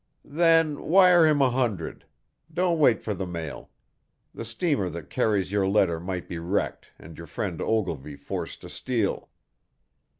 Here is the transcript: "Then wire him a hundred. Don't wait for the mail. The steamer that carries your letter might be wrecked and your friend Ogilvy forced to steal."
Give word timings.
"Then 0.25 0.81
wire 0.81 1.27
him 1.27 1.43
a 1.43 1.51
hundred. 1.51 2.05
Don't 2.51 2.79
wait 2.79 3.03
for 3.03 3.13
the 3.13 3.27
mail. 3.27 3.69
The 4.33 4.43
steamer 4.43 4.89
that 4.89 5.11
carries 5.11 5.51
your 5.51 5.67
letter 5.67 5.99
might 5.99 6.27
be 6.27 6.39
wrecked 6.39 6.89
and 6.97 7.15
your 7.19 7.27
friend 7.27 7.61
Ogilvy 7.61 8.15
forced 8.15 8.61
to 8.61 8.69
steal." 8.69 9.29